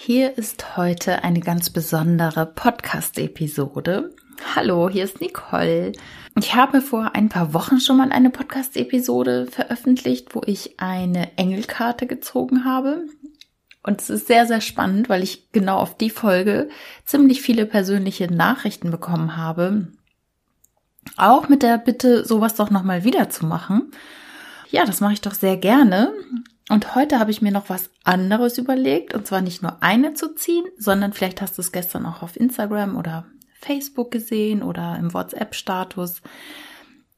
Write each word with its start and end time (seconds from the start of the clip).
Hier 0.00 0.38
ist 0.38 0.76
heute 0.76 1.24
eine 1.24 1.40
ganz 1.40 1.70
besondere 1.70 2.46
Podcast-Episode. 2.46 4.14
Hallo, 4.54 4.88
hier 4.88 5.02
ist 5.02 5.20
Nicole. 5.20 5.90
Ich 6.38 6.54
habe 6.54 6.82
vor 6.82 7.16
ein 7.16 7.28
paar 7.28 7.52
Wochen 7.52 7.80
schon 7.80 7.96
mal 7.96 8.12
eine 8.12 8.30
Podcast-Episode 8.30 9.48
veröffentlicht, 9.50 10.36
wo 10.36 10.42
ich 10.46 10.78
eine 10.78 11.36
Engelkarte 11.36 12.06
gezogen 12.06 12.64
habe. 12.64 13.06
Und 13.82 14.00
es 14.00 14.08
ist 14.08 14.28
sehr, 14.28 14.46
sehr 14.46 14.60
spannend, 14.60 15.08
weil 15.08 15.24
ich 15.24 15.50
genau 15.50 15.78
auf 15.78 15.96
die 15.96 16.10
Folge 16.10 16.68
ziemlich 17.04 17.42
viele 17.42 17.66
persönliche 17.66 18.32
Nachrichten 18.32 18.92
bekommen 18.92 19.36
habe. 19.36 19.88
Auch 21.16 21.48
mit 21.48 21.64
der 21.64 21.76
Bitte, 21.76 22.24
sowas 22.24 22.54
doch 22.54 22.70
nochmal 22.70 23.02
wieder 23.02 23.30
zu 23.30 23.46
machen. 23.46 23.90
Ja, 24.70 24.84
das 24.84 25.00
mache 25.00 25.14
ich 25.14 25.22
doch 25.22 25.34
sehr 25.34 25.56
gerne. 25.56 26.12
Und 26.68 26.94
heute 26.94 27.18
habe 27.18 27.30
ich 27.30 27.40
mir 27.40 27.50
noch 27.50 27.70
was 27.70 27.90
anderes 28.04 28.58
überlegt, 28.58 29.14
und 29.14 29.26
zwar 29.26 29.40
nicht 29.40 29.62
nur 29.62 29.82
eine 29.82 30.12
zu 30.12 30.34
ziehen, 30.34 30.66
sondern 30.76 31.14
vielleicht 31.14 31.40
hast 31.40 31.56
du 31.56 31.62
es 31.62 31.72
gestern 31.72 32.04
auch 32.04 32.22
auf 32.22 32.36
Instagram 32.36 32.96
oder 32.96 33.26
Facebook 33.58 34.10
gesehen 34.10 34.62
oder 34.62 34.96
im 34.98 35.14
WhatsApp-Status, 35.14 36.20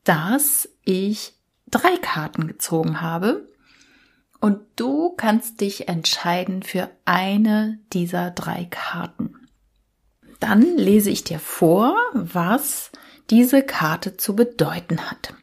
dass 0.04 0.68
ich 0.84 1.34
drei 1.68 1.96
Karten 1.96 2.46
gezogen 2.46 3.00
habe. 3.00 3.48
Und 4.40 4.60
du 4.76 5.10
kannst 5.10 5.60
dich 5.60 5.88
entscheiden 5.88 6.62
für 6.62 6.88
eine 7.04 7.78
dieser 7.92 8.30
drei 8.30 8.66
Karten. 8.70 9.34
Dann 10.38 10.62
lese 10.78 11.10
ich 11.10 11.24
dir 11.24 11.38
vor, 11.40 11.96
was 12.14 12.90
diese 13.28 13.62
Karte 13.62 14.16
zu 14.16 14.34
bedeuten 14.34 15.10
hat. 15.10 15.34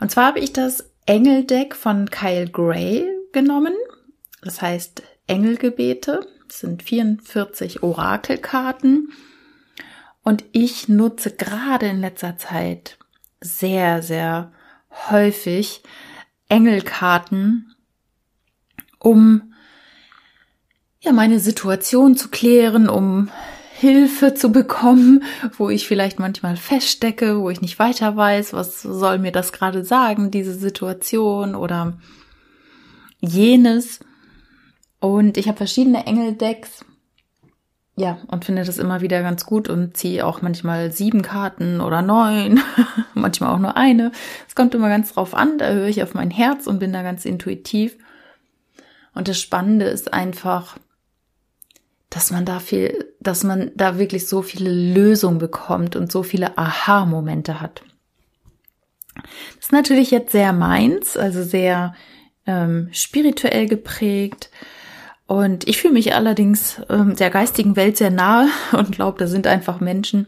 Und 0.00 0.10
zwar 0.10 0.26
habe 0.26 0.40
ich 0.40 0.52
das 0.52 0.90
Engeldeck 1.04 1.74
von 1.74 2.08
Kyle 2.10 2.48
Gray 2.48 3.06
genommen. 3.34 3.74
Das 4.40 4.62
heißt 4.62 5.02
Engelgebete. 5.26 6.26
Das 6.48 6.60
sind 6.60 6.82
44 6.82 7.82
Orakelkarten. 7.82 9.12
Und 10.22 10.44
ich 10.52 10.88
nutze 10.88 11.32
gerade 11.32 11.86
in 11.86 12.00
letzter 12.00 12.38
Zeit 12.38 12.96
sehr, 13.42 14.02
sehr 14.02 14.52
häufig 15.10 15.82
Engelkarten, 16.48 17.74
um 18.98 19.52
ja 21.00 21.12
meine 21.12 21.40
Situation 21.40 22.16
zu 22.16 22.28
klären, 22.28 22.88
um 22.88 23.30
Hilfe 23.74 24.34
zu 24.34 24.50
bekommen, 24.50 25.24
wo 25.58 25.68
ich 25.68 25.86
vielleicht 25.86 26.18
manchmal 26.18 26.56
feststecke, 26.56 27.40
wo 27.40 27.50
ich 27.50 27.60
nicht 27.60 27.78
weiter 27.78 28.16
weiß, 28.16 28.54
was 28.54 28.80
soll 28.80 29.18
mir 29.18 29.32
das 29.32 29.52
gerade 29.52 29.84
sagen, 29.84 30.30
diese 30.30 30.54
Situation 30.54 31.54
oder 31.54 31.98
jenes. 33.24 34.00
Und 35.00 35.36
ich 35.36 35.48
habe 35.48 35.58
verschiedene 35.58 36.06
Engeldecks. 36.06 36.84
Ja, 37.96 38.18
und 38.26 38.44
finde 38.44 38.64
das 38.64 38.78
immer 38.78 39.02
wieder 39.02 39.22
ganz 39.22 39.46
gut 39.46 39.68
und 39.68 39.96
ziehe 39.96 40.26
auch 40.26 40.42
manchmal 40.42 40.90
sieben 40.90 41.22
Karten 41.22 41.80
oder 41.80 42.02
neun, 42.02 42.60
manchmal 43.14 43.54
auch 43.54 43.58
nur 43.60 43.76
eine. 43.76 44.10
Es 44.48 44.56
kommt 44.56 44.74
immer 44.74 44.88
ganz 44.88 45.12
drauf 45.12 45.32
an, 45.32 45.58
da 45.58 45.70
höre 45.70 45.86
ich 45.86 46.02
auf 46.02 46.12
mein 46.12 46.30
Herz 46.30 46.66
und 46.66 46.80
bin 46.80 46.92
da 46.92 47.02
ganz 47.02 47.24
intuitiv. 47.24 47.96
Und 49.14 49.28
das 49.28 49.40
Spannende 49.40 49.84
ist 49.84 50.12
einfach, 50.12 50.76
dass 52.10 52.32
man 52.32 52.44
da 52.44 52.58
viel, 52.58 53.14
dass 53.20 53.44
man 53.44 53.70
da 53.76 53.96
wirklich 53.96 54.26
so 54.26 54.42
viele 54.42 54.70
Lösungen 54.70 55.38
bekommt 55.38 55.94
und 55.94 56.10
so 56.10 56.24
viele 56.24 56.58
Aha-Momente 56.58 57.60
hat. 57.60 57.82
Das 59.14 59.66
ist 59.66 59.72
natürlich 59.72 60.10
jetzt 60.10 60.32
sehr 60.32 60.52
meins, 60.52 61.16
also 61.16 61.44
sehr 61.44 61.94
ähm, 62.46 62.88
spirituell 62.92 63.66
geprägt. 63.66 64.50
Und 65.26 65.66
ich 65.66 65.78
fühle 65.78 65.94
mich 65.94 66.14
allerdings 66.14 66.82
ähm, 66.90 67.16
der 67.16 67.30
geistigen 67.30 67.76
Welt 67.76 67.96
sehr 67.96 68.10
nahe 68.10 68.48
und 68.72 68.92
glaube, 68.92 69.18
da 69.18 69.26
sind 69.26 69.46
einfach 69.46 69.80
Menschen, 69.80 70.26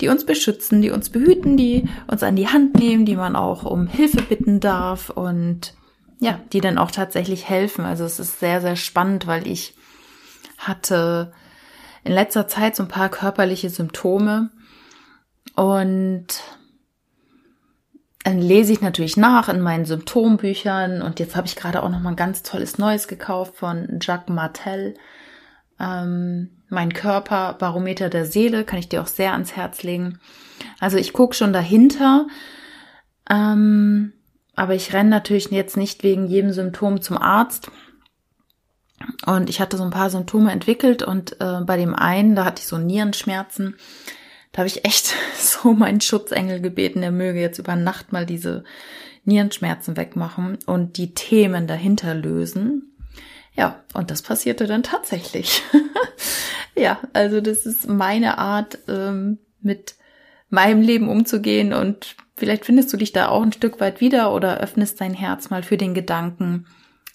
die 0.00 0.08
uns 0.08 0.26
beschützen, 0.26 0.82
die 0.82 0.90
uns 0.90 1.10
behüten, 1.10 1.56
die 1.56 1.88
uns 2.08 2.22
an 2.22 2.36
die 2.36 2.48
Hand 2.48 2.74
nehmen, 2.74 3.04
die 3.06 3.16
man 3.16 3.36
auch 3.36 3.64
um 3.64 3.86
Hilfe 3.86 4.22
bitten 4.22 4.58
darf 4.58 5.10
und 5.10 5.74
ja, 6.18 6.40
die 6.52 6.60
dann 6.60 6.78
auch 6.78 6.90
tatsächlich 6.90 7.48
helfen. 7.48 7.84
Also 7.84 8.04
es 8.04 8.20
ist 8.20 8.40
sehr, 8.40 8.60
sehr 8.60 8.76
spannend, 8.76 9.26
weil 9.26 9.46
ich 9.46 9.74
hatte 10.58 11.32
in 12.04 12.12
letzter 12.12 12.46
Zeit 12.46 12.76
so 12.76 12.84
ein 12.84 12.88
paar 12.88 13.08
körperliche 13.08 13.70
Symptome 13.70 14.50
und 15.54 16.26
dann 18.24 18.38
lese 18.40 18.72
ich 18.72 18.80
natürlich 18.80 19.16
nach 19.16 19.48
in 19.48 19.60
meinen 19.60 19.84
Symptombüchern 19.84 21.02
und 21.02 21.18
jetzt 21.18 21.34
habe 21.34 21.46
ich 21.46 21.56
gerade 21.56 21.82
auch 21.82 21.88
noch 21.88 22.00
mal 22.00 22.10
ein 22.10 22.16
ganz 22.16 22.42
tolles 22.42 22.78
Neues 22.78 23.08
gekauft 23.08 23.56
von 23.56 23.98
Jacques 24.00 24.32
Martel. 24.32 24.94
Ähm, 25.80 26.50
mein 26.68 26.92
Körper, 26.92 27.54
Barometer 27.54 28.08
der 28.08 28.24
Seele, 28.24 28.64
kann 28.64 28.78
ich 28.78 28.88
dir 28.88 29.02
auch 29.02 29.08
sehr 29.08 29.32
ans 29.32 29.56
Herz 29.56 29.82
legen. 29.82 30.20
Also 30.78 30.96
ich 30.96 31.12
gucke 31.12 31.34
schon 31.34 31.52
dahinter, 31.52 32.26
ähm, 33.28 34.12
aber 34.54 34.74
ich 34.74 34.92
renne 34.92 35.10
natürlich 35.10 35.50
jetzt 35.50 35.76
nicht 35.76 36.04
wegen 36.04 36.26
jedem 36.28 36.52
Symptom 36.52 37.02
zum 37.02 37.18
Arzt. 37.18 37.70
Und 39.26 39.50
ich 39.50 39.60
hatte 39.60 39.76
so 39.76 39.82
ein 39.82 39.90
paar 39.90 40.10
Symptome 40.10 40.52
entwickelt 40.52 41.02
und 41.02 41.40
äh, 41.40 41.60
bei 41.66 41.76
dem 41.76 41.94
einen, 41.94 42.36
da 42.36 42.44
hatte 42.44 42.60
ich 42.60 42.68
so 42.68 42.78
Nierenschmerzen. 42.78 43.74
Da 44.52 44.58
habe 44.58 44.68
ich 44.68 44.84
echt 44.84 45.14
so 45.36 45.72
meinen 45.72 46.00
Schutzengel 46.00 46.60
gebeten, 46.60 47.02
er 47.02 47.10
möge 47.10 47.40
jetzt 47.40 47.58
über 47.58 47.76
Nacht 47.76 48.12
mal 48.12 48.26
diese 48.26 48.64
Nierenschmerzen 49.24 49.96
wegmachen 49.96 50.58
und 50.66 50.96
die 50.96 51.14
Themen 51.14 51.66
dahinter 51.66 52.14
lösen. 52.14 52.92
Ja, 53.54 53.82
und 53.94 54.10
das 54.10 54.22
passierte 54.22 54.66
dann 54.66 54.82
tatsächlich. 54.82 55.62
ja, 56.74 56.98
also 57.12 57.40
das 57.40 57.66
ist 57.66 57.88
meine 57.88 58.38
Art, 58.38 58.78
ähm, 58.88 59.38
mit 59.60 59.94
meinem 60.48 60.82
Leben 60.82 61.08
umzugehen 61.08 61.72
und 61.72 62.16
vielleicht 62.36 62.64
findest 62.64 62.92
du 62.92 62.96
dich 62.96 63.12
da 63.12 63.28
auch 63.28 63.42
ein 63.42 63.52
Stück 63.52 63.80
weit 63.80 64.00
wieder 64.00 64.34
oder 64.34 64.58
öffnest 64.58 65.00
dein 65.00 65.14
Herz 65.14 65.50
mal 65.50 65.62
für 65.62 65.76
den 65.76 65.94
Gedanken, 65.94 66.66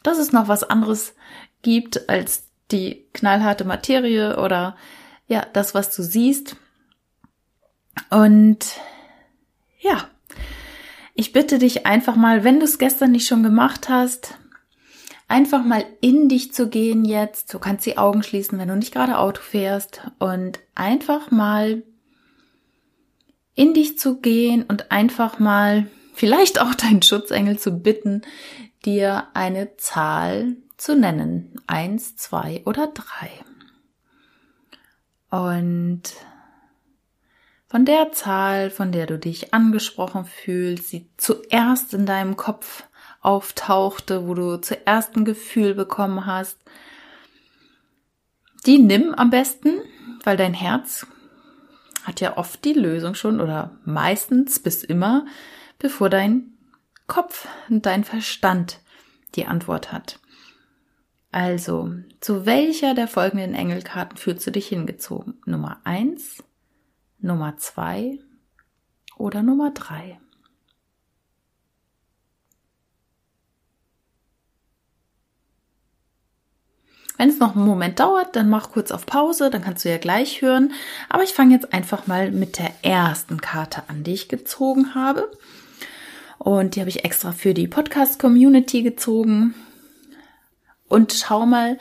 dass 0.01 0.17
es 0.17 0.31
noch 0.31 0.47
was 0.47 0.63
anderes 0.63 1.13
gibt 1.61 2.09
als 2.09 2.45
die 2.71 3.05
knallharte 3.13 3.65
Materie 3.65 4.37
oder 4.39 4.75
ja, 5.27 5.45
das, 5.53 5.75
was 5.75 5.93
du 5.95 6.03
siehst 6.03 6.55
und 8.09 8.59
ja, 9.79 10.09
ich 11.15 11.33
bitte 11.33 11.57
dich 11.57 11.85
einfach 11.85 12.15
mal, 12.15 12.43
wenn 12.43 12.59
du 12.59 12.65
es 12.65 12.77
gestern 12.77 13.11
nicht 13.11 13.27
schon 13.27 13.43
gemacht 13.43 13.89
hast, 13.89 14.35
einfach 15.27 15.63
mal 15.63 15.85
in 16.01 16.29
dich 16.29 16.53
zu 16.53 16.69
gehen 16.69 17.05
jetzt. 17.05 17.53
Du 17.53 17.59
kannst 17.59 17.85
die 17.85 17.97
Augen 17.97 18.23
schließen, 18.23 18.59
wenn 18.59 18.67
du 18.67 18.75
nicht 18.75 18.93
gerade 18.93 19.17
Auto 19.17 19.41
fährst 19.41 20.01
und 20.19 20.59
einfach 20.75 21.31
mal 21.31 21.83
in 23.55 23.73
dich 23.73 23.97
zu 23.97 24.21
gehen 24.21 24.63
und 24.63 24.91
einfach 24.91 25.39
mal 25.39 25.87
vielleicht 26.13 26.61
auch 26.61 26.75
deinen 26.75 27.01
Schutzengel 27.01 27.57
zu 27.57 27.71
bitten, 27.71 28.21
dir 28.85 29.27
eine 29.33 29.75
Zahl 29.77 30.55
zu 30.77 30.95
nennen. 30.95 31.55
Eins, 31.65 32.15
zwei 32.15 32.61
oder 32.65 32.87
drei. 32.87 33.31
Und 35.29 36.03
von 37.67 37.85
der 37.85 38.11
Zahl, 38.13 38.69
von 38.69 38.91
der 38.91 39.05
du 39.05 39.19
dich 39.19 39.53
angesprochen 39.53 40.25
fühlst, 40.25 40.91
die 40.93 41.09
zuerst 41.17 41.93
in 41.93 42.05
deinem 42.05 42.37
Kopf 42.37 42.83
auftauchte, 43.21 44.27
wo 44.27 44.33
du 44.33 44.57
zuerst 44.57 45.15
ein 45.15 45.25
Gefühl 45.25 45.73
bekommen 45.75 46.25
hast, 46.25 46.57
die 48.65 48.79
nimm 48.79 49.13
am 49.13 49.29
besten, 49.29 49.81
weil 50.23 50.37
dein 50.37 50.53
Herz 50.53 51.05
hat 52.03 52.21
ja 52.21 52.37
oft 52.37 52.63
die 52.63 52.73
Lösung 52.73 53.15
schon 53.15 53.41
oder 53.41 53.77
meistens 53.83 54.59
bis 54.59 54.83
immer, 54.83 55.25
bevor 55.77 56.09
dein 56.09 56.53
Kopf 57.05 57.47
und 57.69 57.85
dein 57.85 58.05
Verstand 58.05 58.79
die 59.35 59.45
Antwort 59.45 59.91
hat. 59.91 60.19
Also, 61.31 61.91
zu 62.21 62.45
welcher 62.45 62.93
der 62.93 63.09
folgenden 63.09 63.53
Engelkarten 63.53 64.17
fühlst 64.17 64.47
du 64.47 64.51
dich 64.51 64.67
hingezogen? 64.67 65.41
Nummer 65.45 65.81
eins, 65.83 66.43
Nummer 67.19 67.57
zwei 67.57 68.19
oder 69.17 69.43
Nummer 69.43 69.71
drei. 69.71 70.19
Wenn 77.17 77.29
es 77.29 77.39
noch 77.39 77.55
einen 77.55 77.65
Moment 77.65 77.99
dauert, 77.99 78.35
dann 78.35 78.49
mach 78.49 78.71
kurz 78.71 78.91
auf 78.91 79.07
Pause, 79.07 79.49
dann 79.49 79.63
kannst 79.63 79.83
du 79.83 79.89
ja 79.89 79.97
gleich 79.97 80.43
hören. 80.43 80.71
Aber 81.09 81.23
ich 81.23 81.33
fange 81.33 81.55
jetzt 81.55 81.73
einfach 81.73 82.05
mal 82.05 82.31
mit 82.31 82.59
der 82.59 82.71
ersten 82.83 83.41
Karte 83.41 83.83
an, 83.87 84.03
die 84.03 84.13
ich 84.13 84.29
gezogen 84.29 84.93
habe. 84.93 85.31
Und 86.37 86.75
die 86.75 86.79
habe 86.79 86.91
ich 86.91 87.03
extra 87.03 87.31
für 87.31 87.55
die 87.55 87.67
Podcast-Community 87.67 88.83
gezogen. 88.83 89.55
Und 90.87 91.11
schau 91.11 91.47
mal, 91.47 91.79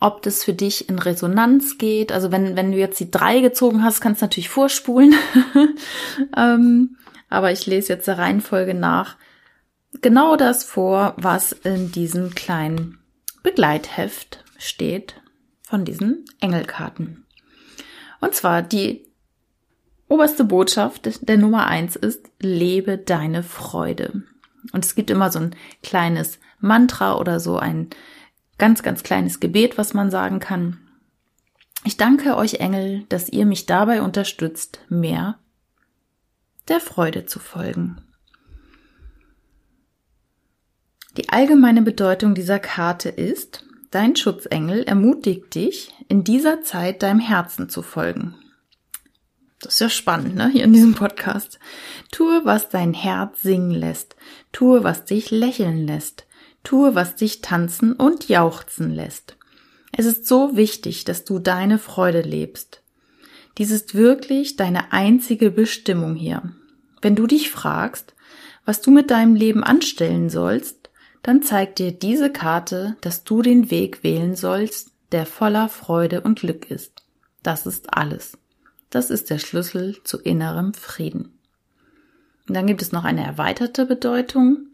ob 0.00 0.22
das 0.22 0.44
für 0.44 0.52
dich 0.52 0.88
in 0.88 0.98
Resonanz 0.98 1.78
geht. 1.78 2.12
Also 2.12 2.30
wenn, 2.30 2.56
wenn 2.56 2.72
du 2.72 2.78
jetzt 2.78 3.00
die 3.00 3.10
drei 3.10 3.40
gezogen 3.40 3.82
hast, 3.82 4.00
kannst 4.00 4.22
du 4.22 4.26
natürlich 4.26 4.48
vorspulen. 4.48 5.14
ähm, 6.36 6.96
aber 7.28 7.52
ich 7.52 7.66
lese 7.66 7.92
jetzt 7.92 8.06
der 8.06 8.18
Reihenfolge 8.18 8.74
nach 8.74 9.16
genau 10.00 10.36
das 10.36 10.64
vor, 10.64 11.14
was 11.16 11.52
in 11.52 11.90
diesem 11.90 12.34
kleinen 12.34 12.98
Begleitheft 13.42 14.44
steht. 14.58 15.14
von 15.62 15.84
diesen 15.84 16.24
Engelkarten. 16.40 17.26
Und 18.20 18.34
zwar 18.34 18.62
die 18.62 19.06
oberste 20.08 20.44
Botschaft 20.44 21.28
der 21.28 21.36
Nummer 21.36 21.66
eins 21.66 21.94
ist, 21.94 22.30
lebe 22.40 22.96
deine 22.96 23.42
Freude. 23.42 24.22
Und 24.72 24.84
es 24.84 24.94
gibt 24.94 25.10
immer 25.10 25.30
so 25.30 25.40
ein 25.40 25.54
kleines 25.82 26.38
Mantra 26.58 27.18
oder 27.18 27.38
so 27.38 27.58
ein 27.58 27.90
ganz, 28.58 28.82
ganz 28.82 29.02
kleines 29.02 29.40
Gebet, 29.40 29.78
was 29.78 29.94
man 29.94 30.10
sagen 30.10 30.40
kann. 30.40 30.78
Ich 31.84 31.96
danke 31.96 32.36
euch 32.36 32.54
Engel, 32.54 33.04
dass 33.08 33.28
ihr 33.28 33.46
mich 33.46 33.66
dabei 33.66 34.02
unterstützt, 34.02 34.80
mehr 34.88 35.38
der 36.68 36.80
Freude 36.80 37.24
zu 37.24 37.38
folgen. 37.38 38.02
Die 41.16 41.30
allgemeine 41.30 41.82
Bedeutung 41.82 42.34
dieser 42.34 42.58
Karte 42.58 43.08
ist, 43.08 43.64
dein 43.90 44.14
Schutzengel 44.16 44.84
ermutigt 44.84 45.54
dich, 45.54 45.94
in 46.08 46.22
dieser 46.22 46.62
Zeit 46.62 47.02
deinem 47.02 47.20
Herzen 47.20 47.68
zu 47.68 47.82
folgen. 47.82 48.34
Das 49.60 49.74
ist 49.74 49.80
ja 49.80 49.88
spannend, 49.88 50.36
ne? 50.36 50.48
Hier 50.50 50.64
in 50.64 50.72
diesem 50.72 50.94
Podcast. 50.94 51.58
Tue, 52.12 52.42
was 52.44 52.68
dein 52.68 52.94
Herz 52.94 53.42
singen 53.42 53.72
lässt. 53.72 54.14
Tue, 54.52 54.84
was 54.84 55.04
dich 55.04 55.32
lächeln 55.32 55.86
lässt. 55.86 56.27
Tue, 56.68 56.94
was 56.94 57.14
dich 57.14 57.40
tanzen 57.40 57.94
und 57.94 58.28
jauchzen 58.28 58.90
lässt. 58.90 59.38
Es 59.90 60.04
ist 60.04 60.26
so 60.26 60.54
wichtig, 60.54 61.06
dass 61.06 61.24
du 61.24 61.38
deine 61.38 61.78
Freude 61.78 62.20
lebst. 62.20 62.82
Dies 63.56 63.70
ist 63.70 63.94
wirklich 63.94 64.56
deine 64.56 64.92
einzige 64.92 65.50
Bestimmung 65.50 66.14
hier. 66.14 66.42
Wenn 67.00 67.16
du 67.16 67.26
dich 67.26 67.48
fragst, 67.50 68.14
was 68.66 68.82
du 68.82 68.90
mit 68.90 69.10
deinem 69.10 69.34
Leben 69.34 69.64
anstellen 69.64 70.28
sollst, 70.28 70.90
dann 71.22 71.42
zeigt 71.42 71.78
dir 71.78 71.90
diese 71.90 72.30
Karte, 72.30 72.98
dass 73.00 73.24
du 73.24 73.40
den 73.40 73.70
Weg 73.70 74.04
wählen 74.04 74.36
sollst, 74.36 74.90
der 75.10 75.24
voller 75.24 75.70
Freude 75.70 76.20
und 76.20 76.40
Glück 76.40 76.70
ist. 76.70 77.02
Das 77.42 77.64
ist 77.64 77.94
alles. 77.94 78.36
Das 78.90 79.08
ist 79.08 79.30
der 79.30 79.38
Schlüssel 79.38 79.96
zu 80.04 80.18
innerem 80.18 80.74
Frieden. 80.74 81.32
Und 82.46 82.54
dann 82.54 82.66
gibt 82.66 82.82
es 82.82 82.92
noch 82.92 83.04
eine 83.04 83.24
erweiterte 83.24 83.86
Bedeutung. 83.86 84.66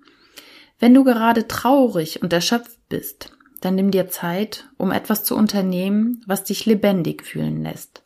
Wenn 0.85 0.93
du 0.93 1.03
gerade 1.03 1.49
traurig 1.49 2.21
und 2.21 2.31
erschöpft 2.35 2.79
bist, 2.91 3.33
dann 3.63 3.75
nimm 3.75 3.91
dir 3.91 4.11
Zeit, 4.11 4.69
um 4.77 4.93
etwas 4.93 5.25
zu 5.25 5.35
unternehmen, 5.35 6.23
was 6.27 6.45
dich 6.45 6.67
lebendig 6.67 7.25
fühlen 7.25 7.63
lässt. 7.63 8.03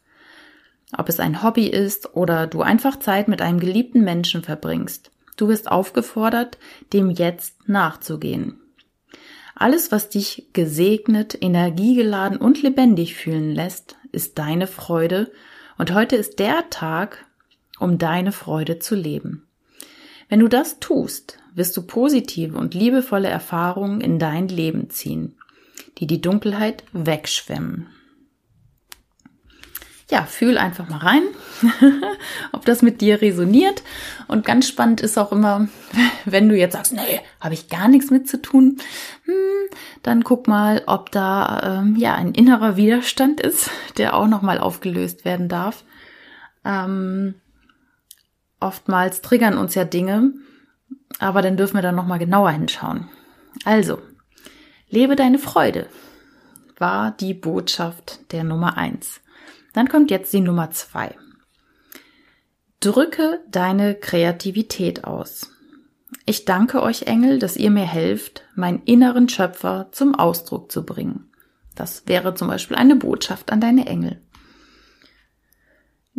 Ob 0.96 1.08
es 1.08 1.18
ein 1.18 1.42
Hobby 1.42 1.66
ist 1.66 2.14
oder 2.14 2.46
du 2.46 2.62
einfach 2.62 3.00
Zeit 3.00 3.26
mit 3.26 3.42
einem 3.42 3.58
geliebten 3.58 4.04
Menschen 4.04 4.44
verbringst. 4.44 5.10
Du 5.36 5.48
wirst 5.48 5.68
aufgefordert, 5.68 6.56
dem 6.92 7.10
Jetzt 7.10 7.68
nachzugehen. 7.68 8.60
Alles, 9.56 9.90
was 9.90 10.08
dich 10.08 10.46
gesegnet, 10.52 11.36
energiegeladen 11.40 12.38
und 12.38 12.62
lebendig 12.62 13.16
fühlen 13.16 13.56
lässt, 13.56 13.96
ist 14.12 14.38
deine 14.38 14.68
Freude 14.68 15.32
und 15.78 15.92
heute 15.92 16.14
ist 16.14 16.38
der 16.38 16.70
Tag, 16.70 17.26
um 17.80 17.98
deine 17.98 18.30
Freude 18.30 18.78
zu 18.78 18.94
leben. 18.94 19.48
Wenn 20.28 20.38
du 20.38 20.46
das 20.46 20.78
tust, 20.78 21.40
wirst 21.58 21.76
du 21.76 21.82
positive 21.82 22.56
und 22.56 22.72
liebevolle 22.74 23.28
Erfahrungen 23.28 24.00
in 24.00 24.18
dein 24.18 24.48
Leben 24.48 24.88
ziehen, 24.88 25.36
die 25.98 26.06
die 26.06 26.20
Dunkelheit 26.20 26.84
wegschwemmen 26.92 27.88
ja, 30.10 30.22
fühl 30.22 30.56
einfach 30.56 30.88
mal 30.88 30.98
rein, 30.98 31.22
ob 32.52 32.64
das 32.64 32.80
mit 32.80 33.02
dir 33.02 33.20
resoniert. 33.20 33.82
Und 34.26 34.46
ganz 34.46 34.66
spannend 34.66 35.02
ist 35.02 35.18
auch 35.18 35.32
immer, 35.32 35.68
wenn 36.24 36.48
du 36.48 36.56
jetzt 36.56 36.72
sagst, 36.72 36.94
nee, 36.94 37.20
habe 37.40 37.54
ich 37.54 37.68
gar 37.68 37.88
nichts 37.88 38.10
mit 38.10 38.28
zu 38.28 38.40
tun, 38.40 38.78
hm, 39.24 39.34
dann 40.02 40.24
guck 40.24 40.48
mal, 40.48 40.82
ob 40.86 41.12
da 41.12 41.80
ähm, 41.82 41.96
ja 41.96 42.14
ein 42.14 42.32
innerer 42.32 42.76
Widerstand 42.76 43.40
ist, 43.40 43.70
der 43.98 44.14
auch 44.14 44.28
nochmal 44.28 44.58
aufgelöst 44.58 45.24
werden 45.26 45.48
darf. 45.48 45.84
Ähm, 46.64 47.34
oftmals 48.60 49.20
triggern 49.20 49.58
uns 49.58 49.74
ja 49.74 49.84
Dinge, 49.84 50.32
aber 51.18 51.42
dann 51.42 51.56
dürfen 51.56 51.74
wir 51.74 51.82
dann 51.82 51.94
nochmal 51.94 52.18
genauer 52.18 52.50
hinschauen. 52.50 53.08
Also, 53.64 53.98
lebe 54.88 55.16
deine 55.16 55.38
Freude 55.38 55.86
war 56.76 57.10
die 57.10 57.34
Botschaft 57.34 58.32
der 58.32 58.44
Nummer 58.44 58.76
eins. 58.76 59.20
Dann 59.72 59.88
kommt 59.88 60.10
jetzt 60.10 60.32
die 60.32 60.40
Nummer 60.40 60.70
zwei. 60.70 61.14
Drücke 62.80 63.40
deine 63.48 63.94
Kreativität 63.94 65.04
aus. 65.04 65.50
Ich 66.24 66.44
danke 66.44 66.82
euch 66.82 67.02
Engel, 67.02 67.38
dass 67.38 67.56
ihr 67.56 67.70
mir 67.70 67.84
helft, 67.84 68.44
meinen 68.54 68.82
inneren 68.84 69.28
Schöpfer 69.28 69.88
zum 69.90 70.14
Ausdruck 70.14 70.70
zu 70.70 70.84
bringen. 70.86 71.30
Das 71.74 72.04
wäre 72.06 72.34
zum 72.34 72.48
Beispiel 72.48 72.76
eine 72.76 72.96
Botschaft 72.96 73.52
an 73.52 73.60
deine 73.60 73.86
Engel. 73.86 74.20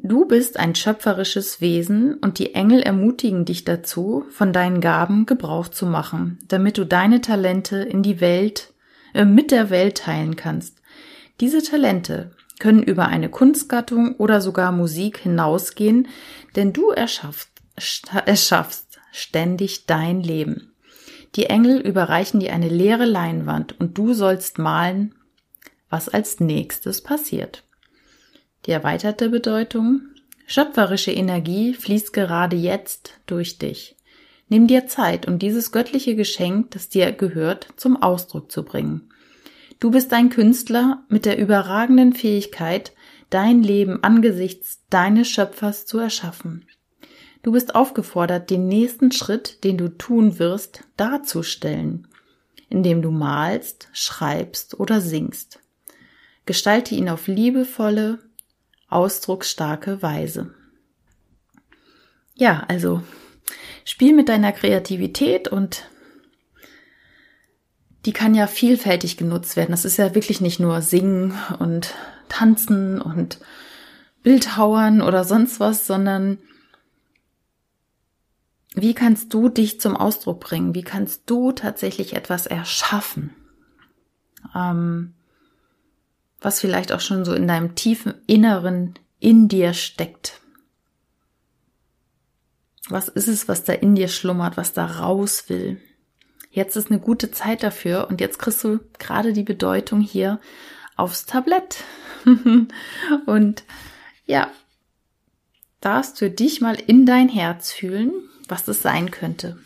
Du 0.01 0.25
bist 0.25 0.57
ein 0.57 0.75
schöpferisches 0.75 1.59
Wesen 1.59 2.13
und 2.15 2.39
die 2.39 2.55
Engel 2.55 2.81
ermutigen 2.81 3.43
dich 3.43 3.65
dazu, 3.65 4.23
von 4.29 4.53
deinen 4.53 4.79
Gaben 4.79 5.25
Gebrauch 5.25 5.67
zu 5.67 5.85
machen, 5.85 6.39
damit 6.47 6.77
du 6.77 6.85
deine 6.85 7.19
Talente 7.19 7.77
in 7.77 8.01
die 8.01 8.21
Welt, 8.21 8.73
äh, 9.13 9.25
mit 9.25 9.51
der 9.51 9.69
Welt 9.69 9.97
teilen 9.97 10.37
kannst. 10.37 10.77
Diese 11.41 11.61
Talente 11.61 12.31
können 12.59 12.81
über 12.81 13.07
eine 13.07 13.29
Kunstgattung 13.29 14.15
oder 14.15 14.39
sogar 14.39 14.71
Musik 14.71 15.17
hinausgehen, 15.17 16.07
denn 16.55 16.71
du 16.71 16.91
erschaffst, 16.91 17.51
erschaffst 18.25 18.99
ständig 19.11 19.85
dein 19.85 20.21
Leben. 20.21 20.71
Die 21.35 21.47
Engel 21.47 21.77
überreichen 21.79 22.39
dir 22.39 22.53
eine 22.53 22.69
leere 22.69 23.05
Leinwand 23.05 23.77
und 23.79 23.97
du 23.97 24.13
sollst 24.13 24.59
malen, 24.59 25.13
was 25.89 26.07
als 26.07 26.39
nächstes 26.39 27.01
passiert. 27.01 27.63
Die 28.65 28.71
erweiterte 28.71 29.29
Bedeutung 29.29 30.01
Schöpferische 30.51 31.11
Energie 31.11 31.75
fließt 31.75 32.11
gerade 32.11 32.55
jetzt 32.55 33.19
durch 33.27 33.59
dich. 33.59 33.95
Nimm 34.47 34.65
dir 34.65 34.87
Zeit, 34.87 35.27
um 35.27 35.37
dieses 35.37 35.71
göttliche 35.71 36.15
Geschenk, 36.15 36.71
das 36.71 36.89
dir 36.89 37.11
gehört, 37.11 37.67
zum 37.75 38.01
Ausdruck 38.01 38.51
zu 38.51 38.63
bringen. 38.63 39.11
Du 39.79 39.91
bist 39.91 40.11
ein 40.11 40.31
Künstler 40.31 41.03
mit 41.07 41.25
der 41.25 41.37
überragenden 41.37 42.13
Fähigkeit, 42.13 42.93
dein 43.29 43.61
Leben 43.61 44.03
angesichts 44.03 44.79
deines 44.89 45.29
Schöpfers 45.29 45.85
zu 45.85 45.99
erschaffen. 45.99 46.65
Du 47.43 47.51
bist 47.51 47.75
aufgefordert, 47.75 48.49
den 48.49 48.67
nächsten 48.67 49.11
Schritt, 49.11 49.63
den 49.63 49.77
du 49.77 49.87
tun 49.87 50.39
wirst, 50.39 50.83
darzustellen, 50.97 52.07
indem 52.69 53.03
du 53.03 53.11
malst, 53.11 53.87
schreibst 53.93 54.79
oder 54.79 54.99
singst. 54.99 55.59
Gestalte 56.47 56.95
ihn 56.95 57.07
auf 57.07 57.27
liebevolle, 57.27 58.17
ausdrucksstarke 58.89 60.01
Weise. 60.01 60.53
Ja, 62.35 62.63
also 62.67 63.03
spiel 63.85 64.13
mit 64.13 64.29
deiner 64.29 64.51
Kreativität 64.51 65.47
und 65.47 65.89
die 68.05 68.13
kann 68.13 68.33
ja 68.33 68.47
vielfältig 68.47 69.17
genutzt 69.17 69.55
werden. 69.55 69.71
Das 69.71 69.85
ist 69.85 69.97
ja 69.97 70.15
wirklich 70.15 70.41
nicht 70.41 70.59
nur 70.59 70.81
Singen 70.81 71.33
und 71.59 71.93
Tanzen 72.29 73.01
und 73.01 73.39
Bildhauern 74.23 75.01
oder 75.01 75.23
sonst 75.23 75.59
was, 75.59 75.85
sondern 75.85 76.37
wie 78.73 78.93
kannst 78.93 79.33
du 79.33 79.49
dich 79.49 79.81
zum 79.81 79.97
Ausdruck 79.97 80.39
bringen? 80.39 80.75
Wie 80.75 80.83
kannst 80.83 81.23
du 81.29 81.51
tatsächlich 81.51 82.15
etwas 82.15 82.45
erschaffen? 82.45 83.33
Ähm, 84.55 85.15
was 86.41 86.59
vielleicht 86.59 86.91
auch 86.91 86.99
schon 86.99 87.25
so 87.25 87.33
in 87.33 87.47
deinem 87.47 87.75
tiefen 87.75 88.13
Inneren 88.27 88.93
in 89.19 89.47
dir 89.47 89.73
steckt. 89.73 90.39
Was 92.87 93.07
ist 93.07 93.27
es, 93.27 93.47
was 93.47 93.63
da 93.63 93.73
in 93.73 93.95
dir 93.95 94.07
schlummert, 94.07 94.57
was 94.57 94.73
da 94.73 94.85
raus 94.85 95.45
will? 95.47 95.79
Jetzt 96.49 96.75
ist 96.75 96.89
eine 96.89 96.99
gute 96.99 97.31
Zeit 97.31 97.61
dafür 97.61 98.07
und 98.09 98.21
jetzt 98.21 98.39
kriegst 98.39 98.63
du 98.63 98.79
gerade 98.97 99.33
die 99.33 99.43
Bedeutung 99.43 100.01
hier 100.01 100.39
aufs 100.95 101.25
Tablett. 101.25 101.83
und 103.25 103.63
ja, 104.25 104.49
darfst 105.81 106.17
für 106.19 106.29
dich 106.29 106.61
mal 106.61 106.75
in 106.75 107.05
dein 107.05 107.29
Herz 107.29 107.71
fühlen, 107.71 108.11
was 108.47 108.65
das 108.65 108.81
sein 108.81 109.11
könnte. 109.11 109.57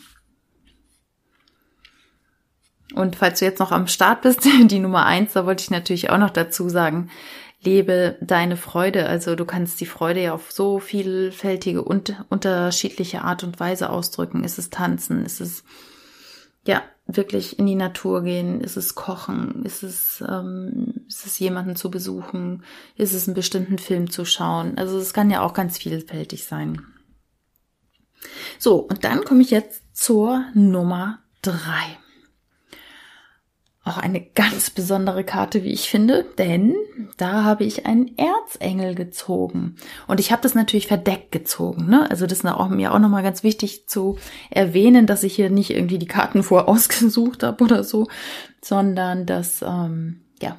Und 2.94 3.16
falls 3.16 3.40
du 3.40 3.44
jetzt 3.44 3.60
noch 3.60 3.72
am 3.72 3.86
Start 3.86 4.22
bist, 4.22 4.44
die 4.64 4.78
Nummer 4.78 5.06
eins, 5.06 5.32
da 5.32 5.46
wollte 5.46 5.62
ich 5.62 5.70
natürlich 5.70 6.10
auch 6.10 6.18
noch 6.18 6.30
dazu 6.30 6.68
sagen, 6.68 7.10
lebe 7.62 8.18
deine 8.20 8.56
Freude. 8.56 9.06
Also 9.06 9.36
du 9.36 9.44
kannst 9.44 9.80
die 9.80 9.86
Freude 9.86 10.22
ja 10.22 10.34
auf 10.34 10.52
so 10.52 10.78
vielfältige 10.78 11.82
und 11.82 12.14
unterschiedliche 12.28 13.22
Art 13.22 13.42
und 13.42 13.58
Weise 13.58 13.90
ausdrücken. 13.90 14.44
Ist 14.44 14.58
es 14.58 14.70
tanzen? 14.70 15.24
Ist 15.24 15.40
es 15.40 15.64
ja, 16.66 16.82
wirklich 17.06 17.58
in 17.58 17.66
die 17.66 17.74
Natur 17.74 18.22
gehen? 18.22 18.60
Ist 18.60 18.76
es 18.76 18.94
Kochen? 18.94 19.64
Ist 19.64 19.82
es, 19.82 20.24
ähm, 20.26 21.04
ist 21.08 21.26
es 21.26 21.38
jemanden 21.38 21.76
zu 21.76 21.90
besuchen? 21.90 22.62
Ist 22.96 23.12
es 23.12 23.28
einen 23.28 23.34
bestimmten 23.34 23.78
Film 23.78 24.10
zu 24.10 24.24
schauen? 24.24 24.78
Also 24.78 24.98
es 24.98 25.12
kann 25.12 25.30
ja 25.30 25.42
auch 25.42 25.52
ganz 25.52 25.78
vielfältig 25.78 26.44
sein. 26.44 26.82
So, 28.58 28.76
und 28.76 29.04
dann 29.04 29.24
komme 29.24 29.42
ich 29.42 29.50
jetzt 29.50 29.82
zur 29.92 30.44
Nummer 30.54 31.18
drei. 31.42 31.98
Auch 33.84 33.98
eine 33.98 34.22
ganz 34.22 34.70
besondere 34.70 35.24
Karte, 35.24 35.62
wie 35.62 35.72
ich 35.72 35.90
finde, 35.90 36.24
denn 36.38 36.74
da 37.18 37.44
habe 37.44 37.64
ich 37.64 37.84
einen 37.84 38.16
Erzengel 38.16 38.94
gezogen. 38.94 39.76
Und 40.06 40.20
ich 40.20 40.32
habe 40.32 40.40
das 40.40 40.54
natürlich 40.54 40.86
verdeckt 40.86 41.32
gezogen. 41.32 41.86
Ne? 41.90 42.10
Also 42.10 42.26
das 42.26 42.38
ist 42.38 42.46
auch, 42.46 42.70
mir 42.70 42.94
auch 42.94 42.98
nochmal 42.98 43.22
ganz 43.22 43.42
wichtig 43.42 43.86
zu 43.86 44.16
erwähnen, 44.50 45.06
dass 45.06 45.22
ich 45.22 45.34
hier 45.34 45.50
nicht 45.50 45.70
irgendwie 45.70 45.98
die 45.98 46.06
Karten 46.06 46.42
vorausgesucht 46.42 47.42
habe 47.42 47.62
oder 47.62 47.84
so, 47.84 48.08
sondern 48.62 49.26
dass 49.26 49.60
ähm, 49.60 50.22
ja 50.40 50.56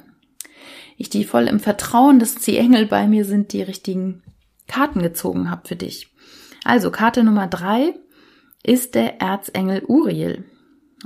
ich 0.96 1.10
die 1.10 1.24
voll 1.24 1.48
im 1.48 1.58
Vertrauen, 1.58 2.20
dass 2.20 2.36
die 2.36 2.56
Engel 2.56 2.86
bei 2.86 3.08
mir 3.08 3.24
sind, 3.24 3.52
die 3.52 3.62
richtigen 3.62 4.22
Karten 4.68 5.02
gezogen 5.02 5.50
habe 5.50 5.66
für 5.66 5.76
dich. 5.76 6.12
Also 6.64 6.92
Karte 6.92 7.24
Nummer 7.24 7.48
drei 7.48 7.94
ist 8.62 8.94
der 8.94 9.20
Erzengel 9.20 9.82
Uriel. 9.84 10.44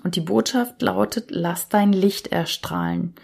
Und 0.03 0.17
die 0.17 0.21
Botschaft 0.21 0.81
lautet, 0.83 1.31
lass 1.31 1.69
dein 1.69 1.93
Licht 1.93 2.29
erstrahlen. 2.29 3.15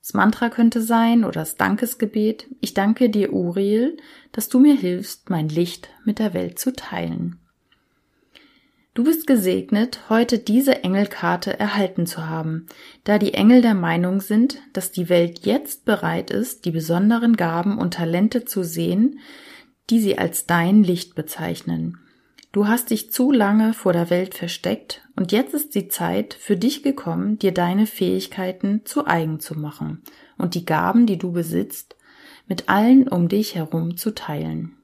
Das 0.00 0.14
Mantra 0.14 0.50
könnte 0.50 0.82
sein 0.82 1.24
oder 1.24 1.40
das 1.40 1.56
Dankesgebet. 1.56 2.46
Ich 2.60 2.74
danke 2.74 3.10
dir, 3.10 3.32
Uriel, 3.32 3.96
dass 4.32 4.48
du 4.48 4.58
mir 4.60 4.76
hilfst, 4.76 5.30
mein 5.30 5.48
Licht 5.48 5.88
mit 6.04 6.18
der 6.18 6.34
Welt 6.34 6.58
zu 6.58 6.72
teilen. 6.72 7.40
Du 8.94 9.04
bist 9.04 9.26
gesegnet, 9.26 10.08
heute 10.08 10.38
diese 10.38 10.82
Engelkarte 10.82 11.58
erhalten 11.58 12.06
zu 12.06 12.28
haben, 12.28 12.66
da 13.04 13.18
die 13.18 13.34
Engel 13.34 13.60
der 13.60 13.74
Meinung 13.74 14.22
sind, 14.22 14.62
dass 14.72 14.90
die 14.90 15.10
Welt 15.10 15.44
jetzt 15.44 15.84
bereit 15.84 16.30
ist, 16.30 16.64
die 16.64 16.70
besonderen 16.70 17.36
Gaben 17.36 17.76
und 17.76 17.92
Talente 17.92 18.46
zu 18.46 18.62
sehen, 18.62 19.18
die 19.90 20.00
sie 20.00 20.16
als 20.16 20.46
dein 20.46 20.82
Licht 20.82 21.14
bezeichnen. 21.14 21.98
Du 22.56 22.66
hast 22.66 22.88
dich 22.88 23.12
zu 23.12 23.32
lange 23.32 23.74
vor 23.74 23.92
der 23.92 24.08
Welt 24.08 24.34
versteckt 24.34 25.06
und 25.14 25.30
jetzt 25.30 25.52
ist 25.52 25.74
die 25.74 25.88
Zeit 25.88 26.32
für 26.32 26.56
dich 26.56 26.82
gekommen, 26.82 27.38
dir 27.38 27.52
deine 27.52 27.86
Fähigkeiten 27.86 28.80
zu 28.86 29.06
eigen 29.06 29.40
zu 29.40 29.58
machen 29.58 30.02
und 30.38 30.54
die 30.54 30.64
Gaben, 30.64 31.04
die 31.04 31.18
du 31.18 31.32
besitzt, 31.32 31.96
mit 32.48 32.70
allen 32.70 33.08
um 33.08 33.28
dich 33.28 33.56
herum 33.56 33.98
zu 33.98 34.14
teilen. 34.14 34.74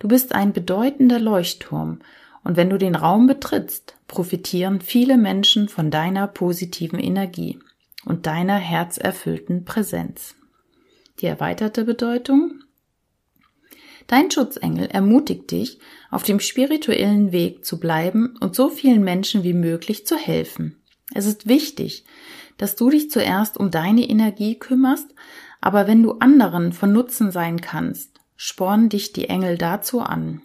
Du 0.00 0.08
bist 0.08 0.34
ein 0.34 0.52
bedeutender 0.52 1.18
Leuchtturm 1.18 2.00
und 2.44 2.58
wenn 2.58 2.68
du 2.68 2.76
den 2.76 2.94
Raum 2.94 3.26
betrittst, 3.26 3.96
profitieren 4.06 4.82
viele 4.82 5.16
Menschen 5.16 5.70
von 5.70 5.90
deiner 5.90 6.26
positiven 6.26 6.98
Energie 6.98 7.58
und 8.04 8.26
deiner 8.26 8.58
herzerfüllten 8.58 9.64
Präsenz. 9.64 10.34
Die 11.20 11.26
erweiterte 11.26 11.86
Bedeutung 11.86 12.60
Dein 14.06 14.30
Schutzengel 14.30 14.86
ermutigt 14.86 15.50
dich, 15.50 15.78
auf 16.10 16.22
dem 16.22 16.40
spirituellen 16.40 17.32
Weg 17.32 17.64
zu 17.64 17.78
bleiben 17.78 18.34
und 18.40 18.54
so 18.54 18.68
vielen 18.68 19.02
Menschen 19.04 19.42
wie 19.42 19.54
möglich 19.54 20.06
zu 20.06 20.16
helfen. 20.16 20.82
Es 21.14 21.26
ist 21.26 21.48
wichtig, 21.48 22.04
dass 22.58 22.76
du 22.76 22.90
dich 22.90 23.10
zuerst 23.10 23.58
um 23.58 23.70
deine 23.70 24.08
Energie 24.08 24.58
kümmerst, 24.58 25.14
aber 25.60 25.86
wenn 25.86 26.02
du 26.02 26.12
anderen 26.12 26.72
von 26.72 26.92
Nutzen 26.92 27.30
sein 27.30 27.60
kannst, 27.60 28.20
spornen 28.36 28.88
dich 28.88 29.12
die 29.12 29.28
Engel 29.28 29.58
dazu 29.58 30.00
an. 30.00 30.42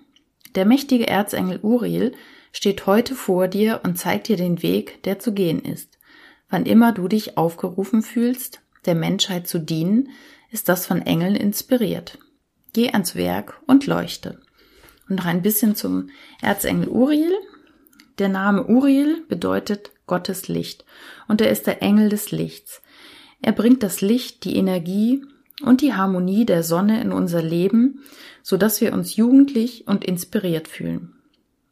Der 0.56 0.66
mächtige 0.66 1.08
Erzengel 1.08 1.60
Uriel 1.62 2.14
steht 2.52 2.86
heute 2.86 3.16
vor 3.16 3.48
dir 3.48 3.82
und 3.84 3.98
zeigt 3.98 4.28
dir 4.28 4.38
den 4.38 4.62
Weg, 4.64 5.04
der 5.04 5.20
zu 5.20 5.34
gehen 5.34 5.60
ist. 5.60 5.98
Wann 6.50 6.66
immer 6.66 6.92
du 6.92 7.08
dich 7.08 7.38
aufgerufen 7.38 8.02
fühlst, 8.02 8.62
der 8.86 8.96
Menschheit 8.96 9.48
zu 9.48 9.60
dienen, 9.60 10.10
ist 10.50 10.70
das 10.70 10.86
von 10.86 11.02
Engeln 11.02 11.36
inspiriert. 11.36 12.18
Geh 12.78 12.92
ans 12.92 13.16
Werk 13.16 13.60
und 13.66 13.88
leuchte. 13.88 14.40
Und 15.10 15.16
noch 15.16 15.26
ein 15.26 15.42
bisschen 15.42 15.74
zum 15.74 16.12
Erzengel 16.44 16.90
Uriel. 16.90 17.34
Der 18.20 18.30
Name 18.30 18.68
Uriel 18.68 19.26
bedeutet 19.28 19.90
Gottes 20.06 20.48
Licht 20.48 20.86
und 21.28 21.42
er 21.42 21.50
ist 21.50 21.66
der 21.66 21.82
Engel 21.82 22.10
des 22.10 22.30
Lichts. 22.30 22.84
Er 23.42 23.54
bringt 23.54 23.82
das 23.82 24.02
Licht, 24.02 24.44
die 24.44 24.58
Energie 24.58 25.26
und 25.64 25.82
die 25.82 25.96
Harmonie 25.96 26.46
der 26.46 26.62
Sonne 26.62 27.02
in 27.02 27.12
unser 27.12 27.42
Leben, 27.42 28.04
so 28.44 28.58
dass 28.58 28.80
wir 28.80 28.94
uns 28.94 29.16
jugendlich 29.16 29.88
und 29.88 30.06
inspiriert 30.06 30.68
fühlen. 30.68 31.16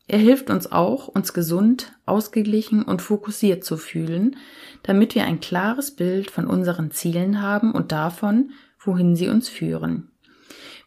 Er 0.08 0.18
hilft 0.18 0.50
uns 0.50 0.72
auch, 0.72 1.08
uns 1.08 1.34
gesund, 1.34 1.94
ausgeglichen 2.08 2.82
und 2.82 3.04
fokussiert 3.04 3.64
zu 3.64 3.78
fühlen, 3.78 4.38
damit 4.82 5.14
wir 5.14 5.26
ein 5.26 5.40
klares 5.40 5.92
Bild 5.92 6.32
von 6.32 6.48
unseren 6.48 6.90
Zielen 6.90 7.44
haben 7.44 7.74
und 7.74 7.92
davon, 7.92 8.54
wohin 8.80 9.16
sie 9.16 9.30
uns 9.30 9.50
führen. 9.50 10.10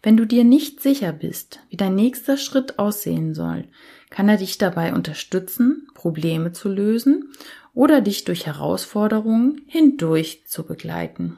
Wenn 0.03 0.17
du 0.17 0.27
dir 0.27 0.45
nicht 0.45 0.81
sicher 0.81 1.13
bist, 1.13 1.61
wie 1.71 1.77
dein 1.77 1.95
nächster 1.95 2.37
Schritt 2.37 2.79
aussehen 2.79 3.35
soll, 3.35 3.65
kann 4.11 4.29
er 4.29 4.37
dich 4.37 4.59
dabei 4.59 4.95
unterstützen, 4.95 5.89
Probleme 5.95 6.53
zu 6.53 6.69
lösen 6.69 7.33
oder 7.75 8.01
dich 8.01 8.25
durch 8.25 8.47
Herausforderungen 8.47 9.63
hindurch 9.67 10.43
zu 10.47 10.65
begleiten. 10.65 11.37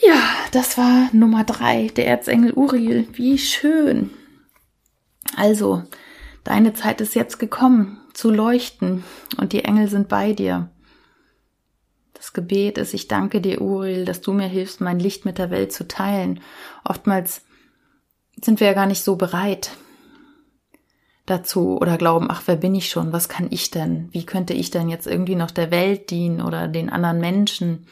Ja, 0.00 0.20
das 0.50 0.76
war 0.76 1.10
Nummer 1.12 1.44
drei, 1.44 1.86
der 1.94 2.08
Erzengel 2.08 2.52
Uriel. 2.52 3.06
Wie 3.12 3.38
schön. 3.38 4.10
Also, 5.36 5.84
deine 6.42 6.74
Zeit 6.74 7.00
ist 7.00 7.14
jetzt 7.14 7.38
gekommen, 7.38 8.00
zu 8.12 8.30
leuchten 8.30 9.04
und 9.36 9.52
die 9.52 9.64
Engel 9.64 9.88
sind 9.88 10.08
bei 10.08 10.32
dir. 10.32 10.71
Das 12.22 12.32
Gebet 12.32 12.78
ist, 12.78 12.94
ich 12.94 13.08
danke 13.08 13.40
dir, 13.40 13.60
Uriel, 13.60 14.04
dass 14.04 14.20
du 14.20 14.32
mir 14.32 14.46
hilfst, 14.46 14.80
mein 14.80 15.00
Licht 15.00 15.24
mit 15.24 15.38
der 15.38 15.50
Welt 15.50 15.72
zu 15.72 15.88
teilen. 15.88 16.38
Oftmals 16.84 17.42
sind 18.40 18.60
wir 18.60 18.68
ja 18.68 18.74
gar 18.74 18.86
nicht 18.86 19.02
so 19.02 19.16
bereit 19.16 19.72
dazu 21.26 21.78
oder 21.78 21.98
glauben, 21.98 22.28
ach, 22.30 22.42
wer 22.46 22.54
bin 22.54 22.76
ich 22.76 22.88
schon? 22.88 23.12
Was 23.12 23.28
kann 23.28 23.48
ich 23.50 23.72
denn? 23.72 24.08
Wie 24.12 24.24
könnte 24.24 24.52
ich 24.52 24.70
denn 24.70 24.88
jetzt 24.88 25.08
irgendwie 25.08 25.34
noch 25.34 25.50
der 25.50 25.72
Welt 25.72 26.10
dienen 26.10 26.40
oder 26.40 26.68
den 26.68 26.90
anderen 26.90 27.18
Menschen? 27.18 27.88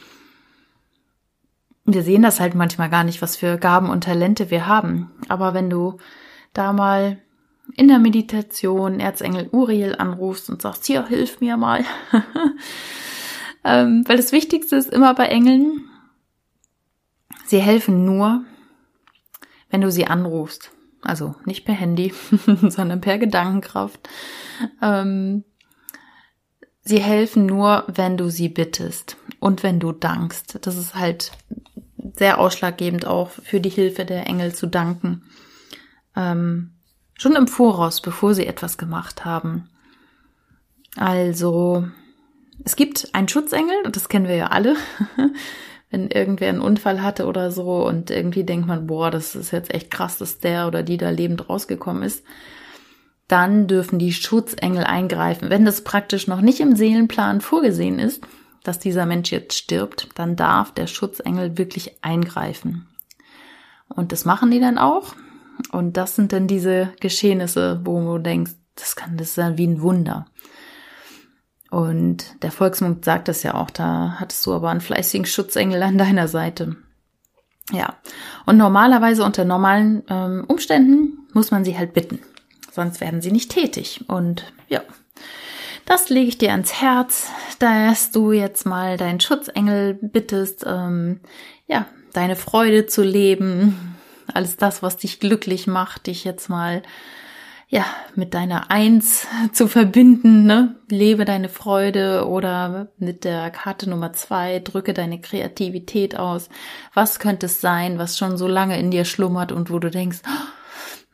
Wir 1.84 2.04
sehen 2.04 2.22
das 2.22 2.38
halt 2.38 2.54
manchmal 2.54 2.88
gar 2.88 3.02
nicht, 3.02 3.22
was 3.22 3.34
für 3.36 3.58
Gaben 3.58 3.90
und 3.90 4.04
Talente 4.04 4.48
wir 4.48 4.68
haben. 4.68 5.10
Aber 5.28 5.54
wenn 5.54 5.68
du 5.68 5.96
da 6.52 6.72
mal 6.72 7.18
in 7.74 7.88
der 7.88 7.98
Meditation 7.98 9.00
Erzengel 9.00 9.48
Uriel 9.50 9.96
anrufst 9.96 10.48
und 10.50 10.62
sagst, 10.62 10.86
hier, 10.86 11.04
hilf 11.08 11.40
mir 11.40 11.56
mal, 11.56 11.84
Ähm, 13.64 14.04
weil 14.06 14.16
das 14.16 14.32
Wichtigste 14.32 14.76
ist 14.76 14.90
immer 14.90 15.14
bei 15.14 15.26
Engeln, 15.26 15.88
sie 17.46 17.60
helfen 17.60 18.04
nur, 18.04 18.44
wenn 19.70 19.80
du 19.80 19.90
sie 19.90 20.06
anrufst. 20.06 20.70
Also 21.02 21.34
nicht 21.44 21.64
per 21.64 21.74
Handy, 21.74 22.12
sondern 22.62 23.00
per 23.00 23.18
Gedankenkraft. 23.18 24.08
Ähm, 24.82 25.44
sie 26.82 27.00
helfen 27.00 27.46
nur, 27.46 27.84
wenn 27.88 28.16
du 28.16 28.30
sie 28.30 28.48
bittest 28.48 29.16
und 29.38 29.62
wenn 29.62 29.80
du 29.80 29.92
dankst. 29.92 30.58
Das 30.66 30.76
ist 30.76 30.94
halt 30.94 31.32
sehr 32.14 32.38
ausschlaggebend 32.38 33.06
auch 33.06 33.30
für 33.30 33.60
die 33.60 33.70
Hilfe 33.70 34.04
der 34.04 34.26
Engel 34.26 34.54
zu 34.54 34.66
danken. 34.66 35.22
Ähm, 36.16 36.72
schon 37.14 37.36
im 37.36 37.48
Voraus, 37.48 38.00
bevor 38.00 38.34
sie 38.34 38.46
etwas 38.46 38.78
gemacht 38.78 39.24
haben. 39.24 39.68
Also 40.96 41.86
es 42.64 42.76
gibt 42.76 43.08
einen 43.12 43.28
Schutzengel, 43.28 43.76
und 43.84 43.96
das 43.96 44.08
kennen 44.08 44.28
wir 44.28 44.36
ja 44.36 44.46
alle, 44.48 44.76
wenn 45.90 46.08
irgendwer 46.08 46.48
einen 46.48 46.60
Unfall 46.60 47.02
hatte 47.02 47.26
oder 47.26 47.50
so 47.50 47.86
und 47.86 48.10
irgendwie 48.10 48.44
denkt 48.44 48.66
man, 48.66 48.86
boah, 48.86 49.10
das 49.10 49.34
ist 49.34 49.50
jetzt 49.50 49.74
echt 49.74 49.90
krass, 49.90 50.18
dass 50.18 50.38
der 50.38 50.66
oder 50.66 50.82
die 50.82 50.96
da 50.96 51.10
lebend 51.10 51.48
rausgekommen 51.48 52.02
ist, 52.02 52.24
dann 53.26 53.66
dürfen 53.66 53.98
die 53.98 54.12
Schutzengel 54.12 54.84
eingreifen. 54.84 55.50
Wenn 55.50 55.64
das 55.64 55.82
praktisch 55.82 56.26
noch 56.26 56.40
nicht 56.40 56.60
im 56.60 56.76
Seelenplan 56.76 57.40
vorgesehen 57.40 57.98
ist, 57.98 58.24
dass 58.62 58.78
dieser 58.78 59.06
Mensch 59.06 59.32
jetzt 59.32 59.54
stirbt, 59.54 60.08
dann 60.14 60.36
darf 60.36 60.72
der 60.72 60.86
Schutzengel 60.86 61.56
wirklich 61.56 61.96
eingreifen. 62.02 62.86
Und 63.88 64.12
das 64.12 64.24
machen 64.24 64.50
die 64.50 64.60
dann 64.60 64.78
auch. 64.78 65.14
Und 65.72 65.96
das 65.96 66.16
sind 66.16 66.32
dann 66.32 66.46
diese 66.46 66.92
Geschehnisse, 67.00 67.80
wo 67.84 68.00
du 68.00 68.18
denkst, 68.18 68.52
das 68.76 68.96
kann, 68.96 69.16
das 69.16 69.34
dann 69.34 69.58
wie 69.58 69.66
ein 69.66 69.82
Wunder. 69.82 70.26
Und 71.70 72.42
der 72.42 72.50
Volksmund 72.50 73.04
sagt 73.04 73.28
es 73.28 73.42
ja 73.44 73.54
auch, 73.54 73.70
da 73.70 74.16
hattest 74.18 74.44
du 74.44 74.52
aber 74.52 74.70
einen 74.70 74.80
fleißigen 74.80 75.26
Schutzengel 75.26 75.82
an 75.82 75.98
deiner 75.98 76.26
Seite. 76.26 76.76
Ja, 77.72 77.96
und 78.46 78.56
normalerweise 78.56 79.24
unter 79.24 79.44
normalen 79.44 80.02
ähm, 80.08 80.44
Umständen 80.48 81.28
muss 81.32 81.52
man 81.52 81.64
sie 81.64 81.78
halt 81.78 81.94
bitten, 81.94 82.18
sonst 82.72 83.00
werden 83.00 83.22
sie 83.22 83.30
nicht 83.30 83.52
tätig. 83.52 84.04
Und 84.08 84.52
ja, 84.68 84.82
das 85.86 86.08
lege 86.08 86.28
ich 86.28 86.38
dir 86.38 86.50
ans 86.50 86.80
Herz, 86.80 87.30
dass 87.60 88.10
du 88.10 88.32
jetzt 88.32 88.66
mal 88.66 88.96
deinen 88.96 89.20
Schutzengel 89.20 89.94
bittest, 89.94 90.64
ähm, 90.66 91.20
ja, 91.68 91.86
deine 92.12 92.34
Freude 92.34 92.86
zu 92.86 93.02
leben, 93.02 93.96
alles 94.34 94.56
das, 94.56 94.82
was 94.82 94.96
dich 94.96 95.20
glücklich 95.20 95.68
macht, 95.68 96.08
dich 96.08 96.24
jetzt 96.24 96.48
mal 96.48 96.82
ja, 97.72 97.86
mit 98.16 98.34
deiner 98.34 98.68
Eins 98.72 99.28
zu 99.52 99.68
verbinden, 99.68 100.44
ne? 100.44 100.74
Lebe 100.88 101.24
deine 101.24 101.48
Freude 101.48 102.26
oder 102.26 102.88
mit 102.98 103.22
der 103.22 103.48
Karte 103.50 103.88
Nummer 103.88 104.12
zwei, 104.12 104.58
drücke 104.58 104.92
deine 104.92 105.20
Kreativität 105.20 106.18
aus. 106.18 106.48
Was 106.94 107.20
könnte 107.20 107.46
es 107.46 107.60
sein, 107.60 107.96
was 107.96 108.18
schon 108.18 108.36
so 108.36 108.48
lange 108.48 108.76
in 108.76 108.90
dir 108.90 109.04
schlummert 109.04 109.52
und 109.52 109.70
wo 109.70 109.78
du 109.78 109.88
denkst, 109.88 110.18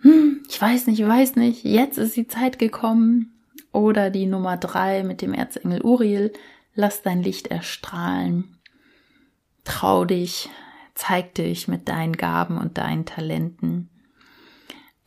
hm, 0.00 0.44
ich 0.48 0.60
weiß 0.60 0.86
nicht, 0.86 0.98
ich 0.98 1.06
weiß 1.06 1.36
nicht, 1.36 1.62
jetzt 1.62 1.98
ist 1.98 2.16
die 2.16 2.26
Zeit 2.26 2.58
gekommen 2.58 3.34
oder 3.70 4.08
die 4.08 4.25
Nummer 4.25 4.56
drei 4.56 5.02
mit 5.02 5.20
dem 5.20 5.34
Erzengel 5.34 5.82
Uriel. 5.82 6.32
Lass 6.75 7.02
dein 7.02 7.22
Licht 7.22 7.48
erstrahlen. 7.48 8.56
Trau 9.64 10.06
dich, 10.06 10.48
zeig 10.94 11.34
dich 11.34 11.68
mit 11.68 11.86
deinen 11.88 12.16
Gaben 12.16 12.56
und 12.56 12.78
deinen 12.78 13.04
Talenten. 13.04 13.90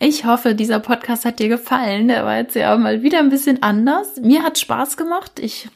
Ich 0.01 0.23
hoffe, 0.23 0.55
dieser 0.55 0.79
Podcast 0.79 1.25
hat 1.25 1.39
dir 1.39 1.49
gefallen. 1.49 2.07
Der 2.07 2.23
war 2.23 2.37
jetzt 2.37 2.55
ja 2.55 2.75
mal 2.77 3.03
wieder 3.03 3.19
ein 3.19 3.29
bisschen 3.29 3.61
anders. 3.61 4.15
Mir 4.15 4.43
hat 4.43 4.57
Spaß 4.57 4.95
gemacht. 4.95 5.39
Ich 5.39 5.67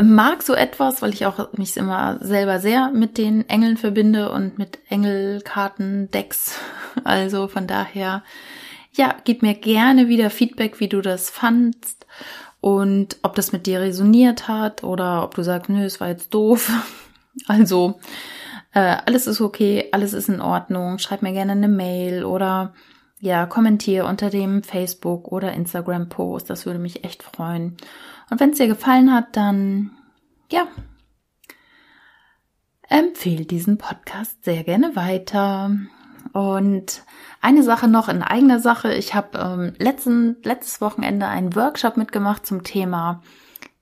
mag 0.00 0.44
so 0.44 0.54
etwas, 0.54 1.02
weil 1.02 1.12
ich 1.12 1.26
auch 1.26 1.52
mich 1.54 1.76
immer 1.76 2.18
selber 2.20 2.60
sehr 2.60 2.90
mit 2.92 3.18
den 3.18 3.48
Engeln 3.48 3.76
verbinde 3.76 4.30
und 4.30 4.56
mit 4.56 4.78
Engelkarten-Decks. 4.88 6.58
Also 7.04 7.48
von 7.48 7.66
daher, 7.66 8.22
ja, 8.92 9.16
gib 9.24 9.40
mir 9.40 9.54
gerne 9.54 10.08
wieder 10.08 10.28
Feedback, 10.28 10.78
wie 10.78 10.88
du 10.88 11.00
das 11.00 11.30
fandst 11.30 12.06
und 12.60 13.16
ob 13.22 13.34
das 13.34 13.50
mit 13.52 13.64
dir 13.64 13.80
resoniert 13.80 14.46
hat 14.46 14.84
oder 14.84 15.24
ob 15.24 15.34
du 15.34 15.42
sagst, 15.42 15.70
nö, 15.70 15.82
es 15.82 16.00
war 16.00 16.08
jetzt 16.08 16.34
doof. 16.34 16.70
Also, 17.48 17.98
äh, 18.74 18.96
alles 19.04 19.26
ist 19.26 19.40
okay, 19.40 19.88
alles 19.92 20.12
ist 20.12 20.28
in 20.28 20.40
Ordnung. 20.40 20.98
Schreib 20.98 21.22
mir 21.22 21.32
gerne 21.32 21.52
eine 21.52 21.68
Mail 21.68 22.24
oder 22.24 22.72
ja, 23.20 23.46
kommentiere 23.46 24.06
unter 24.06 24.30
dem 24.30 24.62
Facebook 24.62 25.30
oder 25.30 25.52
Instagram 25.52 26.08
Post. 26.08 26.50
Das 26.50 26.66
würde 26.66 26.78
mich 26.78 27.04
echt 27.04 27.22
freuen. 27.22 27.76
Und 28.30 28.40
wenn 28.40 28.50
es 28.50 28.58
dir 28.58 28.66
gefallen 28.66 29.14
hat, 29.14 29.36
dann 29.36 29.92
ja, 30.50 30.66
empfehle 32.88 33.44
diesen 33.44 33.78
Podcast 33.78 34.44
sehr 34.44 34.64
gerne 34.64 34.96
weiter. 34.96 35.70
Und 36.32 37.02
eine 37.40 37.62
Sache 37.62 37.88
noch 37.88 38.08
in 38.08 38.22
eigener 38.22 38.58
Sache. 38.58 38.94
Ich 38.94 39.14
habe 39.14 39.38
ähm, 39.38 39.74
letzten, 39.78 40.36
letztes 40.42 40.80
Wochenende 40.80 41.26
einen 41.26 41.54
Workshop 41.54 41.96
mitgemacht 41.96 42.46
zum 42.46 42.64
Thema 42.64 43.22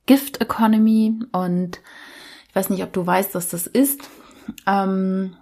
Gift 0.07 0.41
Economy. 0.41 1.19
Und 1.33 1.81
ich 2.49 2.55
weiß 2.55 2.71
nicht, 2.71 2.83
ob 2.83 2.93
du 2.93 3.07
weißt, 3.07 3.35
was 3.35 3.49
das 3.49 3.67
ist. 3.67 4.09
Ähm, 4.67 5.37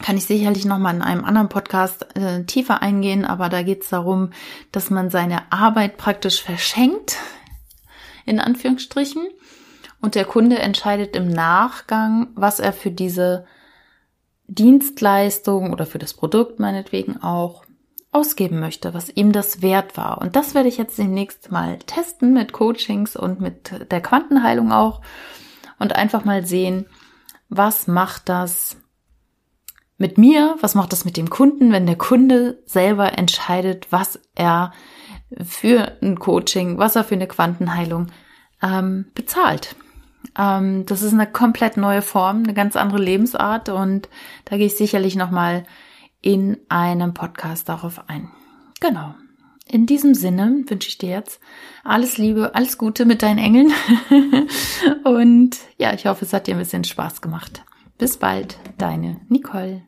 kann 0.00 0.16
ich 0.16 0.26
sicherlich 0.26 0.64
nochmal 0.64 0.94
in 0.94 1.02
einem 1.02 1.24
anderen 1.24 1.48
Podcast 1.48 2.16
äh, 2.16 2.44
tiefer 2.44 2.82
eingehen, 2.82 3.24
aber 3.24 3.48
da 3.48 3.62
geht 3.62 3.82
es 3.82 3.88
darum, 3.88 4.30
dass 4.70 4.90
man 4.90 5.10
seine 5.10 5.50
Arbeit 5.52 5.96
praktisch 5.96 6.42
verschenkt, 6.42 7.16
in 8.24 8.38
Anführungsstrichen. 8.38 9.26
Und 10.00 10.14
der 10.14 10.24
Kunde 10.24 10.60
entscheidet 10.60 11.16
im 11.16 11.28
Nachgang, 11.28 12.28
was 12.34 12.60
er 12.60 12.72
für 12.72 12.92
diese 12.92 13.46
Dienstleistung 14.46 15.72
oder 15.72 15.84
für 15.86 15.98
das 15.98 16.14
Produkt 16.14 16.60
meinetwegen 16.60 17.20
auch 17.20 17.64
ausgeben 18.12 18.60
möchte, 18.60 18.94
was 18.94 19.10
ihm 19.10 19.32
das 19.32 19.60
wert 19.60 19.96
war. 19.96 20.18
Und 20.18 20.36
das 20.36 20.54
werde 20.54 20.68
ich 20.68 20.78
jetzt 20.78 20.98
demnächst 20.98 21.50
mal 21.50 21.78
testen 21.80 22.32
mit 22.32 22.52
Coachings 22.52 23.16
und 23.16 23.40
mit 23.40 23.90
der 23.90 24.00
Quantenheilung 24.00 24.72
auch 24.72 25.02
und 25.78 25.94
einfach 25.96 26.24
mal 26.24 26.46
sehen, 26.46 26.86
was 27.48 27.86
macht 27.86 28.28
das 28.28 28.76
mit 29.96 30.16
mir, 30.16 30.56
was 30.60 30.74
macht 30.74 30.92
das 30.92 31.04
mit 31.04 31.16
dem 31.16 31.28
Kunden, 31.28 31.72
wenn 31.72 31.86
der 31.86 31.96
Kunde 31.96 32.62
selber 32.66 33.18
entscheidet, 33.18 33.88
was 33.90 34.20
er 34.34 34.72
für 35.42 35.98
ein 36.00 36.18
Coaching, 36.18 36.78
was 36.78 36.96
er 36.96 37.04
für 37.04 37.14
eine 37.14 37.26
Quantenheilung 37.26 38.06
ähm, 38.62 39.06
bezahlt. 39.14 39.76
Ähm, 40.36 40.86
das 40.86 41.02
ist 41.02 41.12
eine 41.12 41.26
komplett 41.26 41.76
neue 41.76 42.02
Form, 42.02 42.44
eine 42.44 42.54
ganz 42.54 42.76
andere 42.76 43.02
Lebensart 43.02 43.68
und 43.68 44.08
da 44.44 44.56
gehe 44.56 44.66
ich 44.66 44.76
sicherlich 44.76 45.16
nochmal 45.16 45.64
in 46.20 46.58
einem 46.68 47.14
Podcast 47.14 47.68
darauf 47.68 48.08
ein. 48.08 48.30
Genau. 48.80 49.14
In 49.70 49.86
diesem 49.86 50.14
Sinne 50.14 50.64
wünsche 50.66 50.88
ich 50.88 50.98
dir 50.98 51.10
jetzt 51.10 51.40
alles 51.84 52.16
Liebe, 52.16 52.54
alles 52.54 52.78
Gute 52.78 53.04
mit 53.04 53.22
deinen 53.22 53.38
Engeln. 53.38 53.72
und 55.04 55.56
ja, 55.76 55.92
ich 55.92 56.06
hoffe, 56.06 56.24
es 56.24 56.32
hat 56.32 56.46
dir 56.46 56.54
ein 56.54 56.60
bisschen 56.60 56.84
Spaß 56.84 57.20
gemacht. 57.20 57.64
Bis 57.98 58.16
bald, 58.16 58.58
deine 58.78 59.20
Nicole. 59.28 59.82